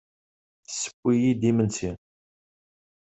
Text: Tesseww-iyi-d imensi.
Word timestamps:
Tesseww-iyi-d 0.65 1.41
imensi. 1.49 1.91